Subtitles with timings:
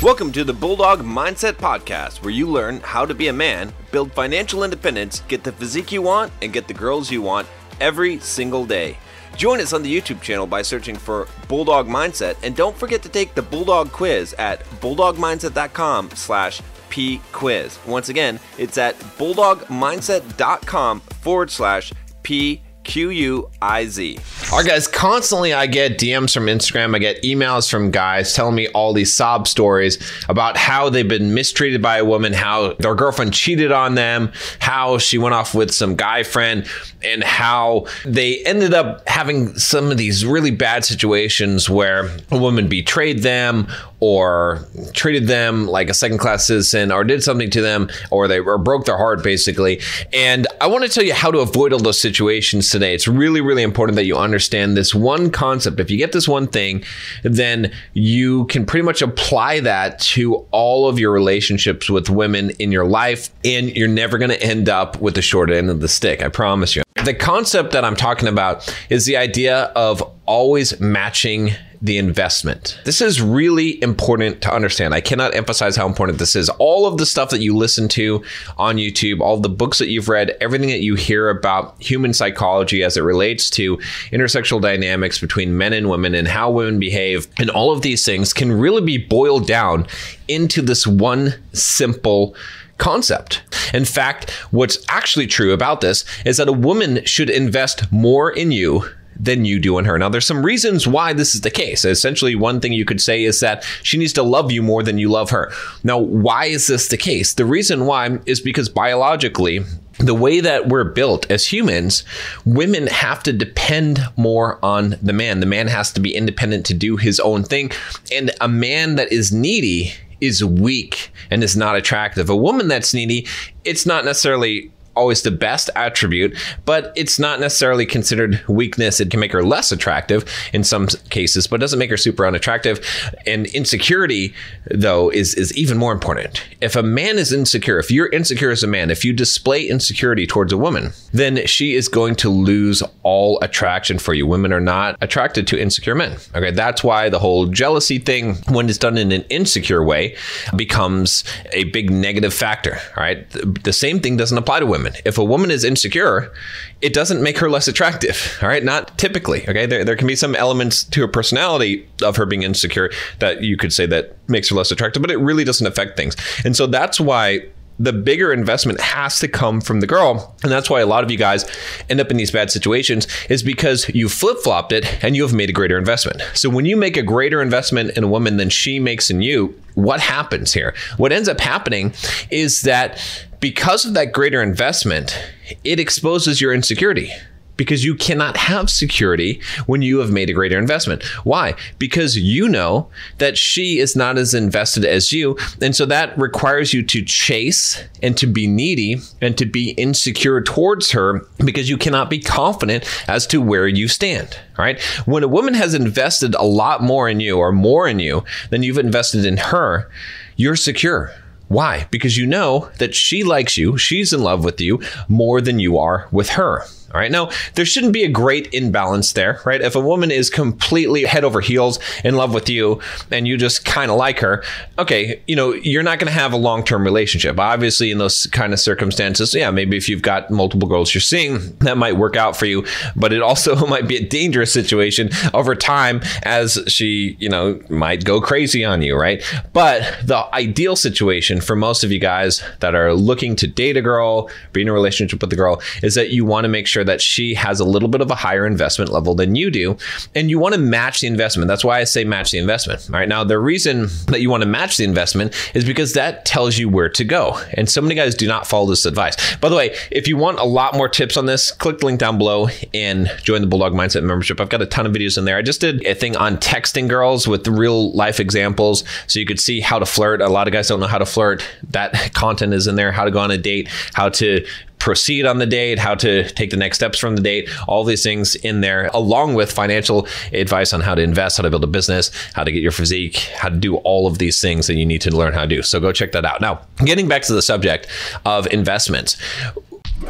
[0.00, 4.12] Welcome to the Bulldog Mindset Podcast, where you learn how to be a man, build
[4.12, 7.48] financial independence, get the physique you want, and get the girls you want
[7.80, 8.96] every single day.
[9.36, 13.08] Join us on the YouTube channel by searching for Bulldog Mindset, and don't forget to
[13.08, 17.84] take the Bulldog Quiz at bulldogmindset.com slash pquiz.
[17.84, 21.92] Once again, it's at bulldogmindset.com forward slash
[22.22, 24.18] p Q U I Z.
[24.50, 26.96] All right, guys, constantly I get DMs from Instagram.
[26.96, 29.98] I get emails from guys telling me all these sob stories
[30.30, 34.96] about how they've been mistreated by a woman, how their girlfriend cheated on them, how
[34.96, 36.66] she went off with some guy friend,
[37.02, 42.68] and how they ended up having some of these really bad situations where a woman
[42.68, 43.68] betrayed them
[44.00, 48.38] or treated them like a second class citizen or did something to them or they
[48.38, 49.80] or broke their heart basically.
[50.12, 52.94] And i want to tell you how to avoid all those situations today.
[52.94, 55.80] It's really really important that you understand this one concept.
[55.80, 56.84] If you get this one thing
[57.22, 62.72] then you can pretty much apply that to all of your relationships with women in
[62.72, 65.88] your life and you're never going to end up with the short end of the
[65.88, 70.78] stick i promise you the concept that i'm talking about is the idea of always
[70.80, 72.78] matching the investment.
[72.84, 74.94] This is really important to understand.
[74.94, 76.48] I cannot emphasize how important this is.
[76.48, 78.22] All of the stuff that you listen to
[78.56, 82.82] on YouTube, all the books that you've read, everything that you hear about human psychology
[82.82, 83.76] as it relates to
[84.10, 88.32] intersexual dynamics between men and women and how women behave, and all of these things
[88.32, 89.86] can really be boiled down
[90.26, 92.34] into this one simple
[92.78, 93.42] concept.
[93.74, 98.50] In fact, what's actually true about this is that a woman should invest more in
[98.50, 98.84] you
[99.18, 99.98] than you do in her.
[99.98, 101.84] Now, there's some reasons why this is the case.
[101.84, 104.98] Essentially, one thing you could say is that she needs to love you more than
[104.98, 105.52] you love her.
[105.82, 107.34] Now, why is this the case?
[107.34, 109.64] The reason why is because biologically,
[109.98, 112.04] the way that we're built as humans,
[112.44, 115.40] women have to depend more on the man.
[115.40, 117.72] The man has to be independent to do his own thing.
[118.12, 122.28] And a man that is needy is weak and is not attractive.
[122.28, 123.26] A woman that's needy,
[123.64, 129.00] it's not necessarily always the best attribute, but it's not necessarily considered weakness.
[129.00, 132.84] It can make her less attractive in some cases, but doesn't make her super unattractive.
[133.26, 134.34] And insecurity,
[134.70, 136.44] though, is, is even more important.
[136.60, 140.26] If a man is insecure, if you're insecure as a man, if you display insecurity
[140.26, 144.26] towards a woman, then she is going to lose all attraction for you.
[144.26, 146.16] Women are not attracted to insecure men.
[146.34, 150.16] Okay, that's why the whole jealousy thing, when it's done in an insecure way,
[150.56, 151.22] becomes
[151.52, 152.78] a big negative factor.
[152.96, 153.28] All right,
[153.62, 155.02] the same thing doesn't apply to women woman.
[155.04, 156.32] If a woman is insecure,
[156.80, 158.38] it doesn't make her less attractive.
[158.42, 159.48] All right, not typically.
[159.48, 163.42] Okay, there, there can be some elements to her personality of her being insecure that
[163.42, 166.16] you could say that makes her less attractive, but it really doesn't affect things.
[166.44, 167.48] And so that's why
[167.78, 170.34] the bigger investment has to come from the girl.
[170.42, 171.44] And that's why a lot of you guys
[171.88, 175.32] end up in these bad situations is because you flip flopped it and you have
[175.32, 176.22] made a greater investment.
[176.34, 179.58] So when you make a greater investment in a woman than she makes in you,
[179.74, 180.74] what happens here?
[180.96, 181.94] What ends up happening
[182.30, 183.00] is that
[183.40, 185.16] because of that greater investment,
[185.62, 187.12] it exposes your insecurity
[187.58, 191.04] because you cannot have security when you have made a greater investment.
[191.24, 191.54] Why?
[191.78, 192.88] Because you know
[193.18, 195.36] that she is not as invested as you.
[195.60, 200.40] And so that requires you to chase and to be needy and to be insecure
[200.40, 204.38] towards her because you cannot be confident as to where you stand.
[204.56, 204.80] Right?
[205.04, 208.62] When a woman has invested a lot more in you or more in you than
[208.62, 209.90] you've invested in her,
[210.36, 211.12] you're secure.
[211.48, 211.86] Why?
[211.90, 215.78] Because you know that she likes you, she's in love with you more than you
[215.78, 216.64] are with her.
[216.94, 217.10] All right.
[217.10, 219.60] Now, there shouldn't be a great imbalance there, right?
[219.60, 223.66] If a woman is completely head over heels in love with you and you just
[223.66, 224.42] kind of like her,
[224.78, 227.38] okay, you know, you're not going to have a long term relationship.
[227.38, 231.54] Obviously, in those kind of circumstances, yeah, maybe if you've got multiple girls you're seeing,
[231.58, 232.64] that might work out for you,
[232.96, 238.04] but it also might be a dangerous situation over time as she, you know, might
[238.04, 239.22] go crazy on you, right?
[239.52, 243.82] But the ideal situation for most of you guys that are looking to date a
[243.82, 246.77] girl, be in a relationship with a girl, is that you want to make sure
[246.78, 249.76] sure that she has a little bit of a higher investment level than you do.
[250.14, 251.48] And you want to match the investment.
[251.48, 252.88] That's why I say match the investment.
[252.88, 253.08] All right.
[253.08, 256.68] Now, the reason that you want to match the investment is because that tells you
[256.68, 257.40] where to go.
[257.54, 259.16] And so many guys do not follow this advice.
[259.36, 261.98] By the way, if you want a lot more tips on this, click the link
[261.98, 264.40] down below and join the Bulldog Mindset membership.
[264.40, 265.36] I've got a ton of videos in there.
[265.36, 269.40] I just did a thing on texting girls with real life examples so you could
[269.40, 270.20] see how to flirt.
[270.20, 271.44] A lot of guys don't know how to flirt.
[271.70, 274.46] That content is in there, how to go on a date, how to
[274.88, 278.02] proceed on the date, how to take the next steps from the date, all these
[278.02, 281.66] things in there, along with financial advice on how to invest, how to build a
[281.66, 284.86] business, how to get your physique, how to do all of these things that you
[284.86, 285.62] need to learn how to do.
[285.62, 286.40] So go check that out.
[286.40, 287.86] Now, getting back to the subject
[288.24, 289.18] of investments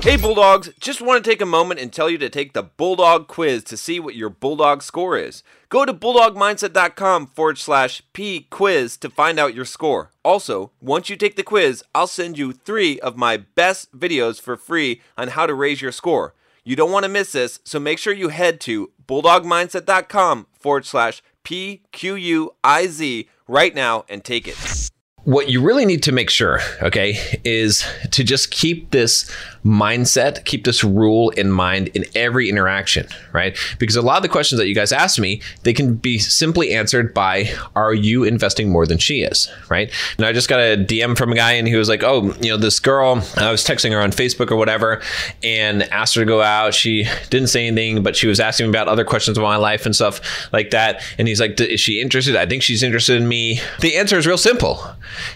[0.00, 3.26] Hey Bulldogs, just want to take a moment and tell you to take the Bulldog
[3.26, 5.42] quiz to see what your Bulldog score is.
[5.68, 10.12] Go to bulldogmindset.com forward slash P quiz to find out your score.
[10.24, 14.56] Also, once you take the quiz, I'll send you three of my best videos for
[14.56, 16.32] free on how to raise your score.
[16.64, 21.22] You don't want to miss this, so make sure you head to bulldogmindset.com forward slash
[21.42, 24.90] P Q U I Z right now and take it.
[25.28, 29.30] What you really need to make sure, okay, is to just keep this
[29.62, 33.54] mindset, keep this rule in mind in every interaction, right?
[33.78, 36.72] Because a lot of the questions that you guys ask me, they can be simply
[36.72, 39.92] answered by are you investing more than she is, right?
[40.16, 42.48] And I just got a DM from a guy and he was like, "Oh, you
[42.48, 45.02] know, this girl, I was texting her on Facebook or whatever
[45.42, 46.72] and asked her to go out.
[46.72, 49.84] She didn't say anything, but she was asking me about other questions about my life
[49.84, 50.22] and stuff
[50.54, 51.02] like that.
[51.18, 52.34] And he's like, "Is she interested?
[52.34, 54.80] I think she's interested in me." The answer is real simple.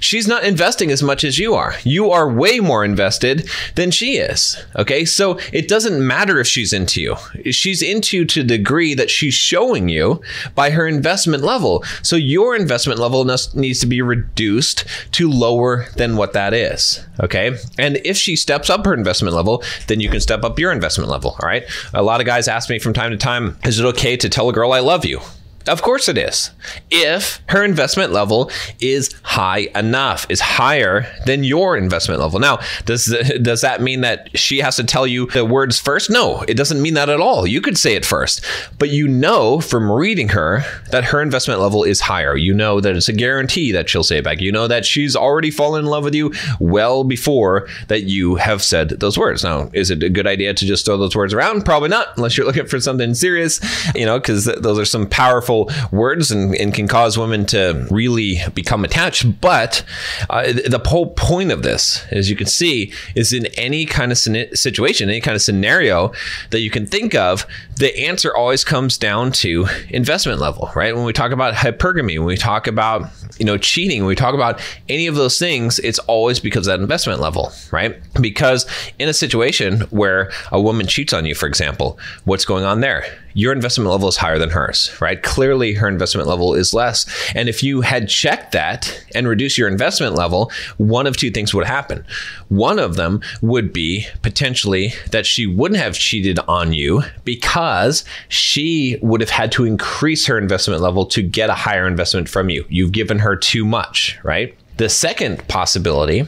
[0.00, 1.74] She's not investing as much as you are.
[1.84, 4.62] You are way more invested than she is.
[4.76, 5.04] Okay.
[5.04, 7.16] So it doesn't matter if she's into you.
[7.52, 10.20] She's into you to the degree that she's showing you
[10.54, 11.84] by her investment level.
[12.02, 13.24] So your investment level
[13.54, 17.04] needs to be reduced to lower than what that is.
[17.20, 17.56] Okay.
[17.78, 21.10] And if she steps up her investment level, then you can step up your investment
[21.10, 21.36] level.
[21.42, 21.64] All right.
[21.92, 24.48] A lot of guys ask me from time to time, is it okay to tell
[24.48, 25.20] a girl I love you?
[25.66, 26.50] Of course it is.
[26.90, 28.50] If her investment level
[28.80, 32.40] is high enough, is higher than your investment level.
[32.40, 33.06] Now, does
[33.40, 36.10] does that mean that she has to tell you the words first?
[36.10, 37.46] No, it doesn't mean that at all.
[37.46, 38.44] You could say it first.
[38.78, 42.36] But you know from reading her that her investment level is higher.
[42.36, 44.40] You know that it's a guarantee that she'll say it back.
[44.40, 48.62] You know that she's already fallen in love with you well before that you have
[48.62, 49.44] said those words.
[49.44, 51.64] Now, is it a good idea to just throw those words around?
[51.64, 53.60] Probably not, unless you're looking for something serious,
[53.94, 57.86] you know, because those are some powerful powerful words and, and can cause women to
[57.90, 59.40] really become attached.
[59.40, 59.84] But
[60.30, 64.18] uh, the whole point of this, as you can see, is in any kind of
[64.18, 66.12] situation, any kind of scenario
[66.50, 67.46] that you can think of,
[67.76, 70.94] the answer always comes down to investment level, right?
[70.94, 74.34] When we talk about hypergamy, when we talk about you know cheating, when we talk
[74.34, 78.00] about any of those things, it's always because of that investment level, right?
[78.20, 78.66] Because
[78.98, 83.04] in a situation where a woman cheats on you, for example, what's going on there?
[83.34, 85.22] Your investment level is higher than hers, right?
[85.22, 87.06] Clearly, her investment level is less.
[87.34, 91.54] And if you had checked that and reduced your investment level, one of two things
[91.54, 92.04] would happen.
[92.48, 98.98] One of them would be potentially that she wouldn't have cheated on you because she
[99.02, 102.64] would have had to increase her investment level to get a higher investment from you.
[102.68, 104.56] You've given her too much, right?
[104.82, 106.26] The second possibility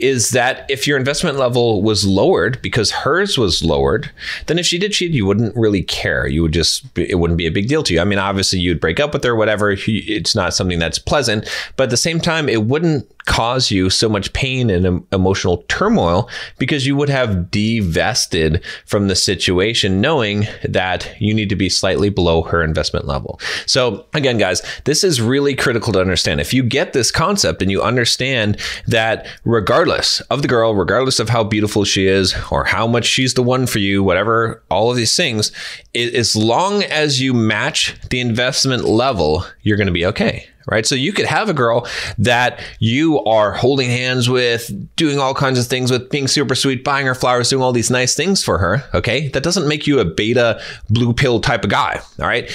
[0.00, 4.10] is that if your investment level was lowered because hers was lowered,
[4.48, 6.26] then if she did cheat, you wouldn't really care.
[6.26, 8.00] You would just, it wouldn't be a big deal to you.
[8.00, 9.76] I mean, obviously you'd break up with her, whatever.
[9.86, 14.08] It's not something that's pleasant, but at the same time, it wouldn't cause you so
[14.08, 16.28] much pain and emotional turmoil
[16.58, 22.08] because you would have divested from the situation knowing that you need to be slightly
[22.08, 23.40] below her investment level.
[23.66, 26.40] So, again, guys, this is really critical to understand.
[26.40, 31.28] If you get this concept and you understand that regardless of the girl, regardless of
[31.28, 34.96] how beautiful she is or how much she's the one for you, whatever, all of
[34.96, 35.52] these things,
[35.94, 40.86] as long as you match the investment level, you're going to be okay right?
[40.86, 41.86] So you could have a girl
[42.18, 46.84] that you are holding hands with, doing all kinds of things with, being super sweet,
[46.84, 48.84] buying her flowers, doing all these nice things for her.
[48.94, 49.28] Okay.
[49.28, 50.60] That doesn't make you a beta
[50.90, 52.00] blue pill type of guy.
[52.18, 52.50] All right.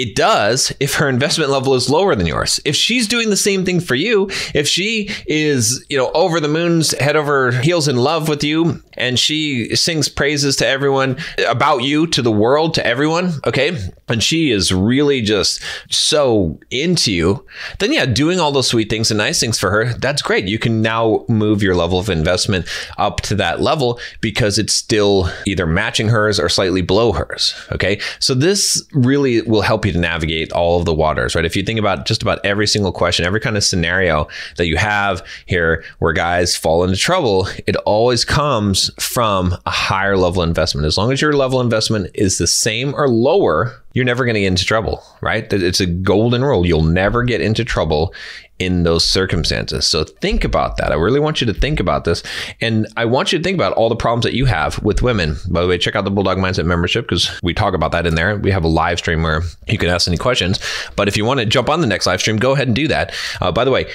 [0.00, 2.58] It does if her investment level is lower than yours.
[2.64, 6.48] If she's doing the same thing for you, if she is, you know, over the
[6.48, 11.82] moon's head over heels in love with you and she sings praises to everyone about
[11.82, 13.32] you, to the world, to everyone.
[13.46, 13.76] Okay.
[14.08, 17.44] And she is really just so into you
[17.78, 20.46] then yeah, doing all those sweet things and nice things for her, that's great.
[20.46, 22.66] You can now move your level of investment
[22.98, 27.54] up to that level because it's still either matching hers or slightly below hers.
[27.72, 28.00] Okay.
[28.18, 31.44] So this really will help you to navigate all of the waters, right?
[31.44, 34.76] If you think about just about every single question, every kind of scenario that you
[34.76, 40.86] have here where guys fall into trouble, it always comes from a higher level investment.
[40.86, 44.40] As long as your level investment is the same or lower you're never going to
[44.40, 45.52] get into trouble, right?
[45.52, 46.64] It's a golden rule.
[46.64, 48.14] You'll never get into trouble
[48.60, 49.86] in those circumstances.
[49.86, 50.92] So think about that.
[50.92, 52.22] I really want you to think about this.
[52.60, 55.36] And I want you to think about all the problems that you have with women.
[55.48, 58.14] By the way, check out the Bulldog Mindset membership because we talk about that in
[58.14, 58.36] there.
[58.36, 60.60] We have a live stream where you can ask any questions.
[60.94, 62.86] But if you want to jump on the next live stream, go ahead and do
[62.88, 63.14] that.
[63.40, 63.90] Uh, by the way,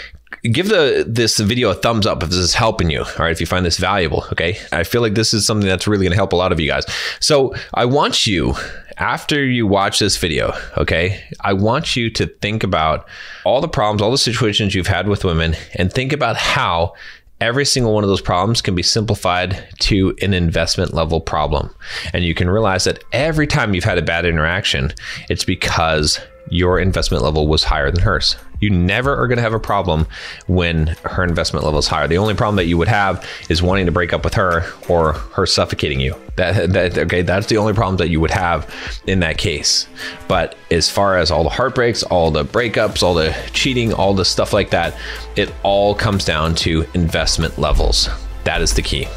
[0.51, 3.39] give the this video a thumbs up if this is helping you all right if
[3.39, 6.17] you find this valuable okay i feel like this is something that's really going to
[6.17, 6.85] help a lot of you guys
[7.19, 8.53] so i want you
[8.97, 13.07] after you watch this video, okay, I want you to think about
[13.43, 16.93] all the problems, all the situations you've had with women, and think about how
[17.41, 21.73] every single one of those problems can be simplified to an investment level problem.
[22.13, 24.93] And you can realize that every time you've had a bad interaction,
[25.29, 28.37] it's because your investment level was higher than hers.
[28.59, 30.07] You never are going to have a problem
[30.47, 32.07] when her investment level is higher.
[32.07, 35.13] The only problem that you would have is wanting to break up with her or
[35.13, 36.15] her suffocating you.
[36.35, 38.73] That, that okay, that's the only problem that you would have
[39.07, 39.87] in that case.
[40.27, 44.25] But as far as all the heartbreaks, all the breakups, all the cheating, all the
[44.25, 44.95] stuff like that,
[45.35, 48.09] it all comes down to investment levels.
[48.43, 49.07] That is the key.